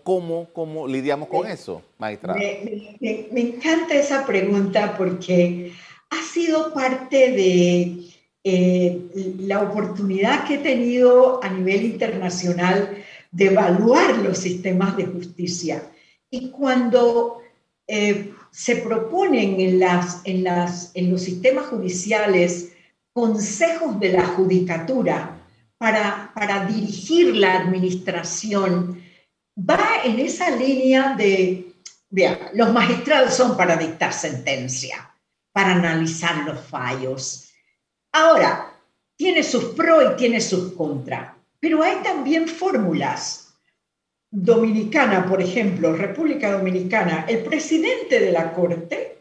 cómo, 0.02 0.48
cómo, 0.52 0.86
lidiamos 0.86 1.28
con 1.28 1.46
eso, 1.46 1.82
magistrado? 1.98 2.38
Me, 2.38 3.28
me, 3.30 3.40
encanta 3.40 3.94
esa 3.94 4.24
pregunta 4.24 4.94
porque 4.96 5.72
ha 6.10 6.22
sido 6.22 6.72
parte 6.72 7.32
de 7.32 8.14
eh, 8.44 9.34
la 9.40 9.62
oportunidad 9.62 10.46
que 10.46 10.54
he 10.54 10.58
tenido 10.58 11.42
a 11.42 11.48
nivel 11.48 11.84
internacional 11.84 13.02
de 13.30 13.46
evaluar 13.46 14.18
los 14.18 14.38
sistemas 14.38 14.96
de 14.96 15.06
justicia. 15.06 15.90
Y 16.30 16.50
cuando 16.50 17.43
eh, 17.86 18.34
se 18.50 18.76
proponen 18.76 19.56
en, 19.58 21.10
los 21.10 21.22
sistemas 21.22 21.66
judiciales 21.66 22.72
consejos 23.12 23.98
de 24.00 24.12
la 24.12 24.26
judicatura 24.26 25.40
para, 25.76 26.32
para 26.34 26.64
dirigir 26.66 27.36
la 27.36 27.58
administración, 27.58 29.02
va 29.58 30.02
en 30.04 30.18
esa 30.18 30.50
línea 30.50 31.14
de, 31.16 31.72
vea, 32.10 32.50
los 32.54 32.72
magistrados 32.72 33.34
son 33.34 33.56
para 33.56 33.76
dictar 33.76 34.12
sentencia, 34.12 35.12
para 35.52 35.72
analizar 35.72 36.44
los 36.44 36.60
fallos. 36.60 37.50
Ahora, 38.12 38.72
tiene 39.16 39.42
sus 39.42 39.64
pros 39.76 40.12
y 40.12 40.16
tiene 40.16 40.40
sus 40.40 40.72
contras, 40.72 41.32
pero 41.60 41.82
hay 41.82 41.96
también 42.02 42.48
fórmulas. 42.48 43.43
Dominicana, 44.36 45.24
por 45.26 45.40
ejemplo, 45.40 45.92
República 45.92 46.50
Dominicana, 46.50 47.24
el 47.28 47.44
presidente 47.44 48.18
de 48.18 48.32
la 48.32 48.52
Corte 48.52 49.18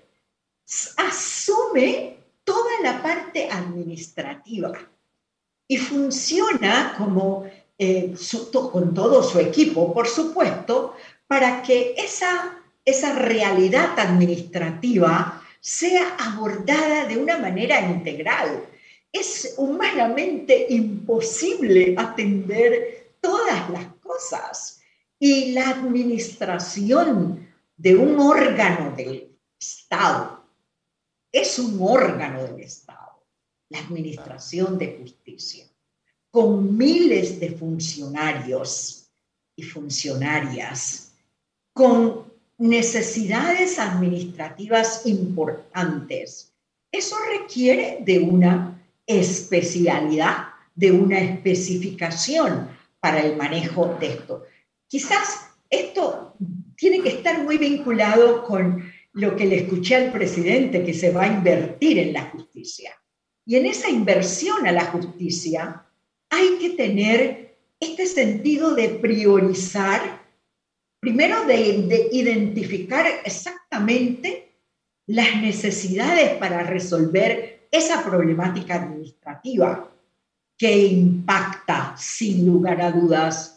asume 0.98 2.18
toda 2.44 2.82
la 2.82 3.04
parte 3.04 3.48
administrativa 3.48 4.74
y 5.68 5.78
funciona 5.78 6.96
como 6.98 7.46
eh, 7.78 8.16
con 8.72 8.96
todo 8.96 9.22
su 9.22 9.40
equipo, 9.40 9.94
por 9.94 10.08
supuesto, 10.08 10.96
para 11.28 11.62
que 11.62 11.94
esa, 11.96 12.58
esa 12.84 13.14
realidad 13.14 13.92
administrativa 14.00 15.44
sea 15.60 16.18
abordada 16.18 17.06
de 17.06 17.18
una 17.18 17.38
manera 17.38 17.80
integral. 17.82 18.66
Es 19.12 19.54
humanamente 19.58 20.66
imposible 20.70 21.94
atender 22.00 23.12
todas 23.22 23.70
las 23.70 23.86
cosas 24.02 24.80
y 25.26 25.54
la 25.54 25.70
administración 25.70 27.48
de 27.78 27.96
un 27.96 28.20
órgano 28.20 28.94
del 28.94 29.32
Estado 29.58 30.44
es 31.32 31.58
un 31.58 31.78
órgano 31.80 32.44
del 32.44 32.60
Estado, 32.60 33.24
la 33.70 33.80
administración 33.80 34.78
de 34.78 34.98
justicia 35.00 35.66
con 36.30 36.76
miles 36.76 37.40
de 37.40 37.52
funcionarios 37.52 39.14
y 39.56 39.64
funcionarias, 39.64 41.14
con 41.72 42.26
necesidades 42.58 43.80
administrativas 43.80 45.06
importantes. 45.06 46.52
Eso 46.92 47.16
requiere 47.40 48.00
de 48.02 48.20
una 48.20 48.78
especialidad, 49.08 50.48
de 50.76 50.92
una 50.92 51.20
especificación 51.20 52.68
para 53.00 53.22
el 53.22 53.38
manejo 53.38 53.96
de 54.02 54.08
esto. 54.08 54.44
Quizás 54.94 55.50
esto 55.72 56.36
tiene 56.78 57.02
que 57.02 57.10
estar 57.10 57.44
muy 57.44 57.58
vinculado 57.58 58.44
con 58.44 58.94
lo 59.14 59.36
que 59.36 59.48
le 59.48 59.62
escuché 59.62 59.96
al 59.96 60.12
presidente, 60.12 60.84
que 60.84 60.94
se 60.94 61.10
va 61.10 61.24
a 61.24 61.34
invertir 61.34 61.98
en 61.98 62.14
la 62.14 62.30
justicia. 62.30 62.92
Y 63.44 63.56
en 63.56 63.66
esa 63.66 63.90
inversión 63.90 64.68
a 64.68 64.72
la 64.72 64.86
justicia 64.86 65.84
hay 66.30 66.60
que 66.60 66.70
tener 66.78 67.58
este 67.80 68.06
sentido 68.06 68.76
de 68.76 68.90
priorizar, 68.90 70.28
primero 71.00 71.44
de, 71.48 72.10
identificar 72.12 73.08
exactamente 73.26 74.60
las 75.08 75.42
necesidades 75.42 76.38
para 76.38 76.62
resolver 76.62 77.68
esa 77.72 78.04
problemática 78.06 78.76
administrativa 78.76 79.92
que 80.56 80.86
impacta 80.86 81.96
sin 81.98 82.46
lugar 82.46 82.80
a 82.80 82.92
dudas 82.92 83.53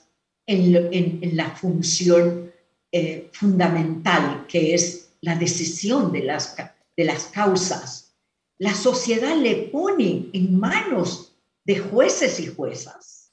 en, 0.46 1.36
la 1.36 1.50
función 1.50 2.52
eh, 2.92 3.30
fundamental 3.32 4.46
que 4.46 4.74
es 4.74 5.10
la 5.20 5.34
decisión 5.34 6.12
de 6.12 6.22
las, 6.22 6.56
de 6.96 7.04
las 7.04 7.24
causas. 7.24 8.14
La 8.58 8.74
sociedad 8.74 9.36
le 9.36 9.68
pone 9.72 10.30
en 10.32 10.58
manos 10.58 11.32
de 11.64 11.78
jueces 11.78 12.38
y 12.40 12.46
juezas, 12.46 13.32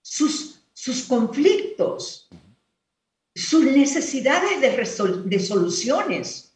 sus, 0.00 0.60
sus 0.72 1.02
conflictos, 1.02 2.28
sus 3.34 3.64
necesidades 3.64 4.60
de, 4.60 5.28
de 5.28 5.38
soluciones 5.40 6.48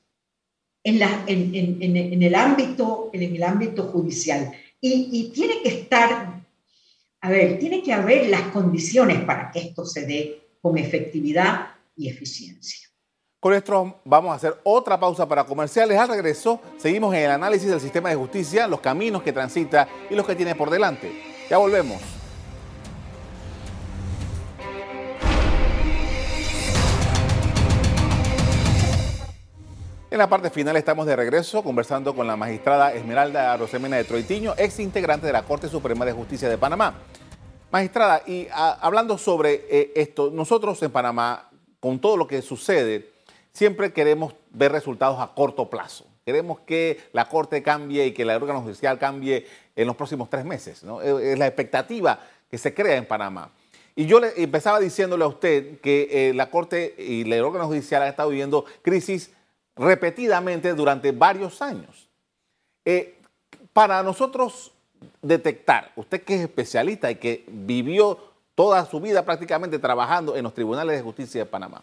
en, 0.84 0.98
la, 0.98 1.24
en, 1.26 1.54
en, 1.54 2.22
el 2.22 2.34
ámbito, 2.34 3.10
en 3.12 3.34
el 3.34 3.42
ámbito 3.42 3.84
judicial. 3.84 4.52
Y, 4.80 5.08
y 5.12 5.30
tiene 5.30 5.62
que 5.62 5.68
estar, 5.68 6.41
a 7.22 7.30
ver, 7.30 7.58
tiene 7.58 7.82
que 7.82 7.92
haber 7.92 8.28
las 8.28 8.42
condiciones 8.48 9.24
para 9.24 9.50
que 9.50 9.60
esto 9.60 9.86
se 9.86 10.04
dé 10.04 10.42
con 10.60 10.76
efectividad 10.76 11.68
y 11.96 12.08
eficiencia. 12.08 12.88
Con 13.38 13.54
esto 13.54 14.00
vamos 14.04 14.32
a 14.32 14.36
hacer 14.36 14.56
otra 14.64 14.98
pausa 14.98 15.28
para 15.28 15.44
comerciales. 15.44 15.98
Al 15.98 16.08
regreso, 16.08 16.60
seguimos 16.78 17.14
en 17.14 17.22
el 17.22 17.30
análisis 17.30 17.68
del 17.68 17.80
sistema 17.80 18.08
de 18.08 18.16
justicia, 18.16 18.66
los 18.66 18.80
caminos 18.80 19.22
que 19.22 19.32
transita 19.32 19.88
y 20.10 20.14
los 20.14 20.26
que 20.26 20.34
tiene 20.34 20.54
por 20.56 20.68
delante. 20.68 21.12
Ya 21.48 21.58
volvemos. 21.58 22.21
En 30.12 30.18
la 30.18 30.28
parte 30.28 30.50
final 30.50 30.76
estamos 30.76 31.06
de 31.06 31.16
regreso 31.16 31.64
conversando 31.64 32.14
con 32.14 32.26
la 32.26 32.36
magistrada 32.36 32.92
Esmeralda 32.92 33.56
Rosemena 33.56 33.96
de 33.96 34.04
Troitiño, 34.04 34.52
ex 34.58 34.78
integrante 34.78 35.26
de 35.26 35.32
la 35.32 35.42
Corte 35.44 35.70
Suprema 35.70 36.04
de 36.04 36.12
Justicia 36.12 36.50
de 36.50 36.58
Panamá. 36.58 36.96
Magistrada, 37.70 38.22
y 38.26 38.46
ah, 38.52 38.78
hablando 38.82 39.16
sobre 39.16 39.64
eh, 39.70 39.92
esto, 39.96 40.30
nosotros 40.30 40.82
en 40.82 40.90
Panamá, 40.90 41.48
con 41.80 41.98
todo 41.98 42.18
lo 42.18 42.26
que 42.26 42.42
sucede, 42.42 43.08
siempre 43.52 43.94
queremos 43.94 44.34
ver 44.50 44.72
resultados 44.72 45.18
a 45.18 45.32
corto 45.34 45.70
plazo. 45.70 46.04
Queremos 46.26 46.60
que 46.60 47.00
la 47.14 47.30
Corte 47.30 47.62
cambie 47.62 48.04
y 48.04 48.12
que 48.12 48.20
el 48.20 48.30
órgano 48.32 48.60
judicial 48.60 48.98
cambie 48.98 49.46
en 49.74 49.86
los 49.86 49.96
próximos 49.96 50.28
tres 50.28 50.44
meses. 50.44 50.84
Es 51.22 51.38
la 51.38 51.46
expectativa 51.46 52.20
que 52.50 52.58
se 52.58 52.74
crea 52.74 52.98
en 52.98 53.06
Panamá. 53.06 53.50
Y 53.96 54.04
yo 54.04 54.20
le 54.20 54.34
empezaba 54.36 54.78
diciéndole 54.78 55.24
a 55.24 55.28
usted 55.28 55.80
que 55.80 56.08
eh, 56.10 56.34
la 56.34 56.50
Corte 56.50 56.94
y 56.98 57.22
el 57.22 57.42
órgano 57.42 57.66
judicial 57.66 58.02
han 58.02 58.08
estado 58.08 58.28
viviendo 58.28 58.66
crisis 58.82 59.30
repetidamente 59.76 60.74
durante 60.74 61.12
varios 61.12 61.62
años. 61.62 62.08
Eh, 62.84 63.18
para 63.72 64.02
nosotros 64.02 64.72
detectar, 65.20 65.92
usted 65.96 66.22
que 66.22 66.34
es 66.36 66.40
especialista 66.42 67.10
y 67.10 67.16
que 67.16 67.44
vivió 67.48 68.18
toda 68.54 68.84
su 68.84 69.00
vida 69.00 69.24
prácticamente 69.24 69.78
trabajando 69.78 70.36
en 70.36 70.44
los 70.44 70.54
tribunales 70.54 70.96
de 70.96 71.02
justicia 71.02 71.44
de 71.44 71.46
Panamá, 71.46 71.82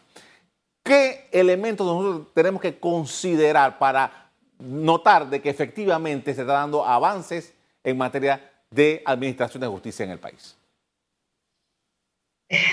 ¿Qué 0.90 1.28
elementos 1.32 1.86
nosotros 1.86 2.34
tenemos 2.34 2.60
que 2.60 2.80
considerar 2.80 3.78
para 3.78 4.32
notar 4.58 5.30
de 5.30 5.40
que 5.40 5.52
efectivamente 5.52 6.34
se 6.34 6.42
está 6.42 6.54
dando 6.54 6.84
avances 6.84 7.54
en 7.84 7.96
materia 7.96 8.50
de 8.72 9.04
administración 9.06 9.62
de 9.62 9.68
justicia 9.68 10.04
en 10.04 10.10
el 10.10 10.18
país? 10.18 10.58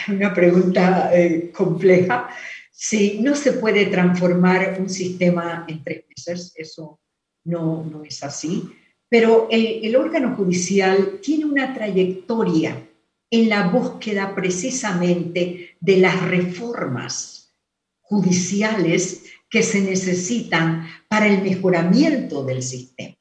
Una 0.09 0.33
pregunta 0.33 1.11
eh, 1.13 1.53
compleja. 1.55 2.31
Sí, 2.79 3.21
no 3.23 3.35
se 3.35 3.55
puede 3.55 3.87
transformar 3.87 4.77
un 4.79 4.91
sistema 4.91 5.65
en 5.67 5.83
tres 5.83 6.05
meses, 6.11 6.53
eso 6.57 7.01
no, 7.45 7.83
no 7.91 8.05
es 8.05 8.23
así, 8.23 8.71
pero 9.09 9.49
el, 9.51 9.97
órgano 9.97 10.37
judicial 10.37 11.21
tiene 11.23 11.47
una 11.47 11.73
trayectoria 11.73 12.87
en 13.31 13.49
la 13.49 13.69
búsqueda 13.69 14.35
precisamente 14.35 15.77
de 15.81 15.97
las 15.97 16.21
reformas 16.29 17.55
judiciales 18.03 19.25
que 19.49 19.63
se 19.63 19.81
necesitan 19.81 20.87
para 21.09 21.29
el 21.29 21.41
mejoramiento 21.43 22.45
del 22.45 22.63
sistema. 22.63 23.17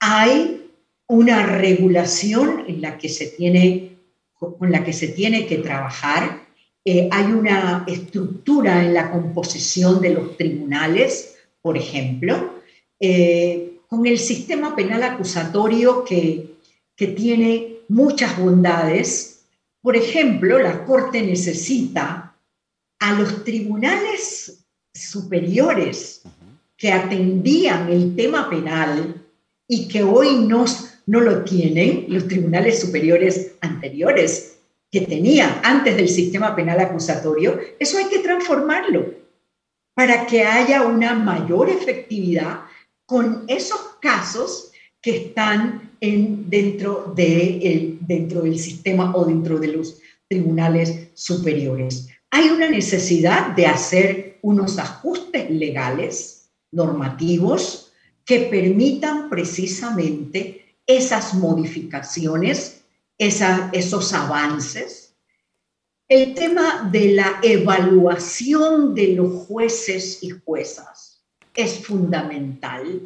Hay 0.00 0.70
una 1.06 1.44
regulación 1.44 2.64
en 2.66 2.80
la 2.80 2.96
que 2.96 3.10
se 3.10 3.26
tiene, 3.26 3.98
con 4.38 4.72
la 4.72 4.82
que 4.82 4.94
se 4.94 5.08
tiene 5.08 5.46
que 5.46 5.58
trabajar, 5.58 6.43
eh, 6.84 7.08
hay 7.10 7.32
una 7.32 7.84
estructura 7.86 8.84
en 8.84 8.92
la 8.92 9.10
composición 9.10 10.02
de 10.02 10.10
los 10.10 10.36
tribunales, 10.36 11.36
por 11.62 11.78
ejemplo, 11.78 12.60
eh, 13.00 13.78
con 13.88 14.06
el 14.06 14.18
sistema 14.18 14.76
penal 14.76 15.02
acusatorio 15.02 16.04
que, 16.04 16.56
que 16.94 17.06
tiene 17.08 17.78
muchas 17.88 18.38
bondades. 18.38 19.46
Por 19.80 19.96
ejemplo, 19.96 20.58
la 20.58 20.84
Corte 20.84 21.22
necesita 21.22 22.36
a 22.98 23.12
los 23.14 23.44
tribunales 23.44 24.66
superiores 24.92 26.22
que 26.76 26.92
atendían 26.92 27.88
el 27.88 28.14
tema 28.14 28.50
penal 28.50 29.22
y 29.66 29.88
que 29.88 30.02
hoy 30.02 30.46
no, 30.46 30.66
no 31.06 31.20
lo 31.20 31.44
tienen, 31.44 32.06
los 32.08 32.28
tribunales 32.28 32.80
superiores 32.80 33.52
anteriores 33.62 34.53
que 34.94 35.00
tenían 35.00 35.60
antes 35.64 35.96
del 35.96 36.08
sistema 36.08 36.54
penal 36.54 36.78
acusatorio, 36.78 37.58
eso 37.80 37.98
hay 37.98 38.04
que 38.04 38.20
transformarlo 38.20 39.12
para 39.92 40.24
que 40.24 40.44
haya 40.44 40.82
una 40.82 41.16
mayor 41.16 41.68
efectividad 41.68 42.60
con 43.04 43.42
esos 43.48 43.80
casos 44.00 44.70
que 45.02 45.16
están 45.16 45.96
en, 46.00 46.48
dentro, 46.48 47.12
de 47.16 47.96
dentro 48.02 48.42
del 48.42 48.56
sistema 48.56 49.16
o 49.16 49.24
dentro 49.24 49.58
de 49.58 49.66
los 49.66 49.98
tribunales 50.28 51.08
superiores. 51.14 52.06
Hay 52.30 52.50
una 52.50 52.70
necesidad 52.70 53.48
de 53.48 53.66
hacer 53.66 54.38
unos 54.42 54.78
ajustes 54.78 55.50
legales, 55.50 56.50
normativos, 56.70 57.92
que 58.24 58.42
permitan 58.42 59.28
precisamente 59.28 60.76
esas 60.86 61.34
modificaciones, 61.34 62.83
esos 63.18 64.12
avances. 64.12 65.14
El 66.08 66.34
tema 66.34 66.88
de 66.92 67.12
la 67.12 67.40
evaluación 67.42 68.94
de 68.94 69.08
los 69.14 69.46
jueces 69.46 70.22
y 70.22 70.30
juezas 70.30 71.22
es 71.54 71.84
fundamental. 71.86 73.00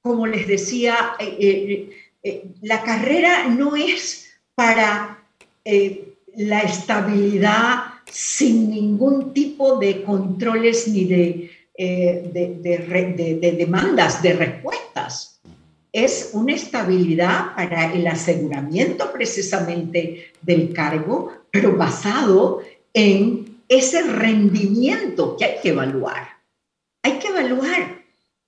Como 0.00 0.26
les 0.26 0.46
decía, 0.46 1.16
eh, 1.18 1.36
eh, 1.40 1.90
eh, 2.22 2.44
la 2.62 2.82
carrera 2.82 3.48
no 3.48 3.74
es 3.74 4.30
para 4.54 5.22
la 6.36 6.60
estabilidad 6.60 7.84
sin 8.10 8.70
ningún 8.70 9.32
tipo 9.32 9.78
de 9.78 10.02
controles 10.02 10.86
ni 10.88 11.04
de, 11.06 11.50
de 11.76 13.54
demandas, 13.58 14.22
de 14.22 14.32
respuestas 14.34 14.83
es 15.94 16.30
una 16.32 16.54
estabilidad 16.54 17.54
para 17.54 17.94
el 17.94 18.04
aseguramiento 18.08 19.12
precisamente 19.12 20.32
del 20.42 20.72
cargo, 20.72 21.32
pero 21.52 21.76
basado 21.76 22.62
en 22.92 23.60
ese 23.68 24.02
rendimiento 24.02 25.36
que 25.36 25.44
hay 25.44 25.60
que 25.62 25.68
evaluar. 25.68 26.30
Hay 27.00 27.20
que 27.20 27.28
evaluar. 27.28 28.02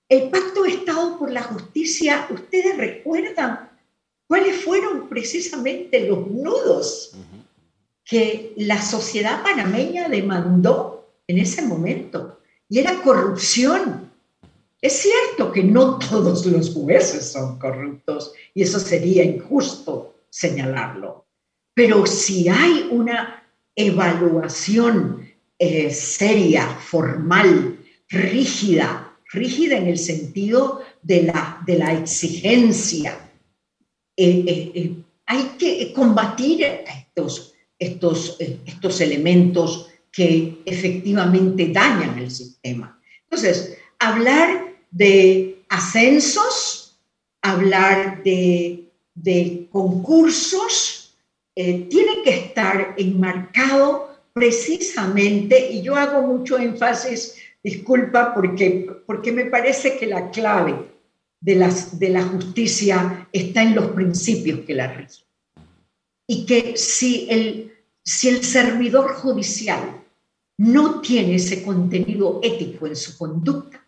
El 0.09 0.29
Pacto 0.29 0.63
de 0.63 0.71
Estado 0.71 1.17
por 1.17 1.31
la 1.31 1.41
Justicia, 1.43 2.27
ustedes 2.29 2.75
recuerdan 2.75 3.69
cuáles 4.27 4.61
fueron 4.65 5.07
precisamente 5.07 6.05
los 6.05 6.27
nudos 6.27 7.15
que 8.03 8.51
la 8.57 8.81
sociedad 8.81 9.41
panameña 9.41 10.09
demandó 10.09 11.13
en 11.25 11.37
ese 11.37 11.61
momento. 11.61 12.39
Y 12.67 12.79
era 12.79 13.01
corrupción, 13.01 14.06
es 14.81 14.93
cierto 14.93 15.51
que 15.51 15.63
no 15.63 15.97
todos 15.97 16.45
los 16.45 16.73
jueces 16.73 17.31
son 17.31 17.57
corruptos 17.57 18.33
y 18.53 18.61
eso 18.61 18.79
sería 18.79 19.23
injusto 19.23 20.15
señalarlo, 20.29 21.25
pero 21.73 22.05
si 22.05 22.47
hay 22.47 22.87
una 22.91 23.43
evaluación 23.75 25.27
eh, 25.59 25.89
seria, 25.89 26.67
formal, 26.67 27.79
rígida, 28.09 29.15
rígida 29.31 29.77
en 29.77 29.87
el 29.87 29.97
sentido 29.97 30.81
de 31.01 31.23
la, 31.23 31.63
de 31.65 31.77
la 31.77 31.93
exigencia, 31.93 33.31
eh, 34.15 34.71
eh, 34.75 34.95
hay 35.25 35.43
que 35.59 35.91
combatir 35.93 36.63
estos, 36.63 37.53
estos, 37.77 38.37
estos 38.39 39.01
elementos 39.01 39.89
que 40.11 40.61
efectivamente 40.65 41.67
dañan 41.67 42.17
el 42.17 42.31
sistema. 42.31 42.99
Entonces, 43.23 43.77
hablar 43.99 44.66
de 44.91 45.63
ascensos, 45.69 46.99
hablar 47.41 48.23
de, 48.23 48.83
concursos, 49.71 51.15
eh, 51.55 51.87
tiene 51.89 52.23
que 52.23 52.29
estar 52.29 52.95
enmarcado 52.97 54.15
precisamente, 54.33 55.71
y 55.71 55.81
yo 55.81 55.95
hago 55.95 56.21
mucho 56.21 56.57
énfasis, 56.57 57.35
disculpa, 57.63 58.33
porque, 58.33 59.01
porque 59.05 59.31
me 59.31 59.45
parece 59.45 59.97
que 59.97 60.05
la 60.05 60.29
clave 60.29 60.75
de, 61.41 61.55
las, 61.55 61.99
de 61.99 62.09
la 62.09 62.23
justicia 62.23 63.27
está 63.31 63.63
en 63.63 63.75
los 63.75 63.87
principios 63.91 64.59
que 64.61 64.75
la 64.75 64.93
rigen. 64.93 65.25
Y 66.27 66.45
que 66.45 66.77
si 66.77 67.27
el, 67.29 67.73
si 68.03 68.29
el 68.29 68.43
servidor 68.43 69.15
judicial 69.15 70.03
no 70.57 71.01
tiene 71.01 71.35
ese 71.35 71.63
contenido 71.63 72.39
ético 72.43 72.87
en 72.87 72.95
su 72.95 73.17
conducta, 73.17 73.86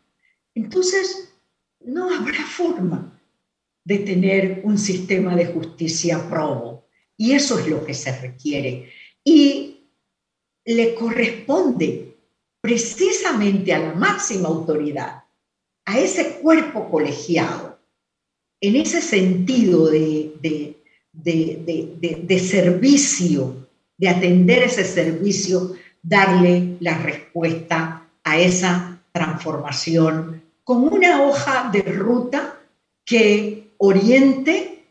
entonces 0.55 1.33
no 1.79 2.13
habrá 2.13 2.43
forma 2.45 3.19
de 3.85 3.99
tener 3.99 4.62
un 4.63 4.77
sistema 4.77 5.35
de 5.35 5.47
justicia 5.47 6.29
probo. 6.29 6.85
Y 7.17 7.33
eso 7.33 7.59
es 7.59 7.67
lo 7.67 7.85
que 7.85 7.93
se 7.93 8.17
requiere. 8.19 8.89
Y 9.23 9.88
le 10.65 10.93
corresponde 10.95 12.15
precisamente 12.62 13.73
a 13.73 13.79
la 13.79 13.93
máxima 13.93 14.47
autoridad, 14.49 15.23
a 15.85 15.99
ese 15.99 16.39
cuerpo 16.39 16.89
colegiado, 16.89 17.79
en 18.62 18.75
ese 18.75 19.01
sentido 19.01 19.88
de, 19.89 20.33
de, 21.13 22.39
servicio, 22.39 23.67
de 23.97 24.09
atender 24.09 24.63
ese 24.63 24.83
servicio, 24.83 25.75
darle 26.03 26.77
la 26.79 26.97
respuesta 26.97 28.07
a 28.23 28.39
esa 28.39 28.98
transformación 29.19 30.41
con 30.63 30.88
una 30.88 31.23
hoja 31.23 31.69
de 31.73 31.82
ruta 31.82 32.58
que 33.03 33.73
oriente 33.77 34.86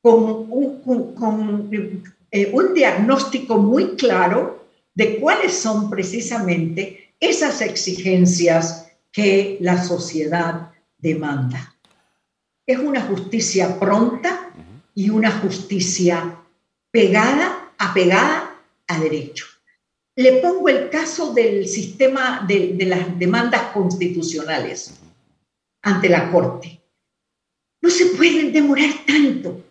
con 0.00 0.46
un, 0.50 2.02
eh, 2.30 2.50
un 2.54 2.72
diagnóstico 2.72 3.58
muy 3.58 3.96
claro 3.96 4.64
de 4.94 5.18
cuáles 5.18 5.52
son 5.58 5.90
precisamente 5.90 7.12
esas 7.20 7.60
exigencias 7.60 8.90
que 9.12 9.58
la 9.60 9.82
sociedad 9.82 10.70
demanda. 10.96 11.74
Es 12.66 12.78
una 12.78 13.02
justicia 13.02 13.78
pronta 13.78 14.52
y 14.94 15.10
una 15.10 15.32
justicia 15.32 16.36
pegada, 16.90 17.72
apegada 17.76 18.54
a 18.86 18.98
derecho. 19.00 19.49
Le 20.16 20.40
pongo 20.40 20.68
el 20.68 20.90
caso 20.90 21.32
del 21.32 21.66
sistema 21.68 22.44
de, 22.46 22.76
las 22.86 23.18
demandas 23.18 23.72
constitucionales 23.72 24.98
ante 25.82 26.08
la 26.08 26.30
Corte. 26.30 26.80
No 27.80 27.90
se 27.90 28.06
pueden 28.06 28.52
demorar 28.52 28.90
tanto 29.06 29.62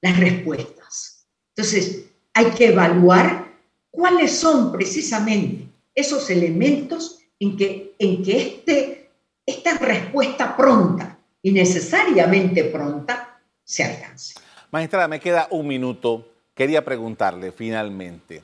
las 0.00 0.18
respuestas. 0.18 1.26
Entonces, 1.54 2.06
hay 2.34 2.50
que 2.52 2.68
evaluar 2.68 3.52
cuáles 3.90 4.32
son 4.32 4.72
precisamente 4.72 5.66
esos 5.94 6.30
elementos 6.30 7.20
en 7.38 7.56
que, 7.56 7.94
en 7.98 8.22
que 8.22 8.36
este, 8.40 9.10
esta 9.44 9.78
respuesta 9.78 10.56
pronta 10.56 11.18
y 11.42 11.52
necesariamente 11.52 12.64
pronta 12.64 13.40
se 13.64 13.84
alcance. 13.84 14.34
Magistrada, 14.70 15.08
me 15.08 15.20
queda 15.20 15.48
un 15.50 15.66
minuto. 15.66 16.26
Quería 16.54 16.84
preguntarle 16.84 17.52
finalmente, 17.52 18.42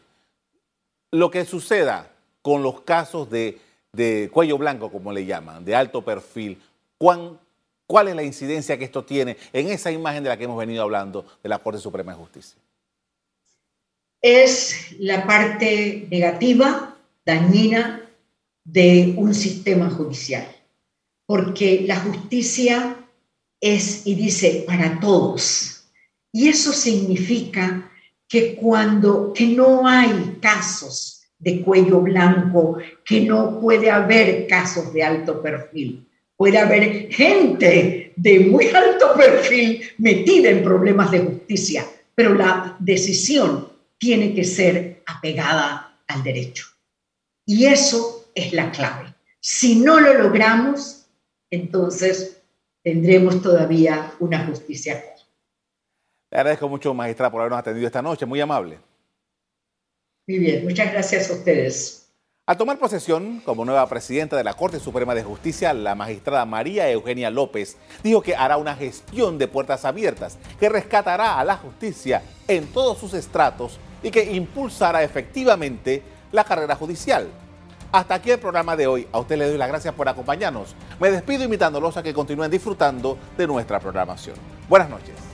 lo 1.14 1.30
que 1.30 1.44
suceda 1.44 2.10
con 2.42 2.62
los 2.62 2.80
casos 2.80 3.30
de, 3.30 3.60
cuello 4.32 4.58
blanco, 4.58 4.90
como 4.90 5.12
le 5.12 5.24
llaman, 5.24 5.64
de 5.64 5.74
alto 5.74 6.04
perfil, 6.04 6.60
¿cuán, 6.98 7.38
¿cuál 7.86 8.08
es 8.08 8.16
la 8.16 8.24
incidencia 8.24 8.76
que 8.76 8.84
esto 8.84 9.04
tiene 9.04 9.36
en 9.52 9.68
esa 9.68 9.92
imagen 9.92 10.24
de 10.24 10.28
la 10.28 10.36
que 10.36 10.44
hemos 10.44 10.58
venido 10.58 10.82
hablando 10.82 11.24
de 11.40 11.48
la 11.48 11.58
Corte 11.58 11.80
Suprema 11.80 12.12
de 12.12 12.18
Justicia? 12.18 12.58
Es 14.20 14.96
la 14.98 15.24
parte 15.24 16.08
negativa, 16.10 16.96
dañina 17.24 18.10
de 18.64 19.14
un 19.16 19.34
sistema 19.34 19.90
judicial, 19.90 20.48
porque 21.26 21.84
la 21.86 22.00
justicia 22.00 22.96
es 23.60 24.04
y 24.04 24.16
dice 24.16 24.64
para 24.66 24.98
todos. 24.98 25.84
Y 26.32 26.48
eso 26.48 26.72
significa 26.72 27.88
que 28.28 28.54
cuando 28.54 29.32
que 29.32 29.46
no 29.48 29.86
hay 29.86 30.38
casos 30.40 31.22
de 31.38 31.60
cuello 31.60 32.00
blanco, 32.00 32.78
que 33.04 33.20
no 33.20 33.60
puede 33.60 33.90
haber 33.90 34.46
casos 34.46 34.92
de 34.92 35.02
alto 35.02 35.42
perfil. 35.42 36.08
Puede 36.36 36.58
haber 36.58 37.12
gente 37.12 38.12
de 38.16 38.40
muy 38.40 38.68
alto 38.68 39.14
perfil 39.14 39.82
metida 39.98 40.50
en 40.50 40.64
problemas 40.64 41.10
de 41.10 41.20
justicia, 41.20 41.86
pero 42.14 42.34
la 42.34 42.76
decisión 42.80 43.68
tiene 43.98 44.34
que 44.34 44.44
ser 44.44 45.02
apegada 45.06 46.00
al 46.06 46.22
derecho. 46.22 46.66
Y 47.46 47.66
eso 47.66 48.30
es 48.34 48.52
la 48.52 48.70
clave. 48.70 49.14
Si 49.40 49.76
no 49.76 50.00
lo 50.00 50.14
logramos, 50.14 51.06
entonces 51.50 52.40
tendremos 52.82 53.42
todavía 53.42 54.12
una 54.18 54.46
justicia 54.46 55.04
le 56.34 56.40
agradezco 56.40 56.68
mucho, 56.68 56.92
magistrada, 56.92 57.30
por 57.30 57.40
habernos 57.40 57.60
atendido 57.60 57.86
esta 57.86 58.02
noche. 58.02 58.26
Muy 58.26 58.40
amable. 58.40 58.80
Muy 60.26 60.38
bien, 60.40 60.64
muchas 60.64 60.92
gracias 60.92 61.30
a 61.30 61.34
ustedes. 61.34 62.12
Al 62.46 62.56
tomar 62.56 62.76
posesión 62.78 63.40
como 63.40 63.64
nueva 63.64 63.88
presidenta 63.88 64.36
de 64.36 64.42
la 64.42 64.54
Corte 64.54 64.80
Suprema 64.80 65.14
de 65.14 65.22
Justicia, 65.22 65.72
la 65.72 65.94
magistrada 65.94 66.44
María 66.44 66.90
Eugenia 66.90 67.30
López 67.30 67.76
dijo 68.02 68.20
que 68.20 68.34
hará 68.34 68.56
una 68.56 68.74
gestión 68.74 69.38
de 69.38 69.46
puertas 69.46 69.84
abiertas 69.84 70.36
que 70.58 70.68
rescatará 70.68 71.38
a 71.38 71.44
la 71.44 71.56
justicia 71.56 72.22
en 72.48 72.66
todos 72.66 72.98
sus 72.98 73.14
estratos 73.14 73.78
y 74.02 74.10
que 74.10 74.24
impulsará 74.32 75.04
efectivamente 75.04 76.02
la 76.32 76.42
carrera 76.42 76.74
judicial. 76.74 77.28
Hasta 77.92 78.14
aquí 78.14 78.32
el 78.32 78.40
programa 78.40 78.76
de 78.76 78.88
hoy. 78.88 79.06
A 79.12 79.20
usted 79.20 79.38
le 79.38 79.46
doy 79.46 79.56
las 79.56 79.68
gracias 79.68 79.94
por 79.94 80.08
acompañarnos. 80.08 80.74
Me 80.98 81.12
despido 81.12 81.44
invitándolos 81.44 81.96
a 81.96 82.02
que 82.02 82.12
continúen 82.12 82.50
disfrutando 82.50 83.16
de 83.38 83.46
nuestra 83.46 83.78
programación. 83.78 84.34
Buenas 84.68 84.90
noches. 84.90 85.33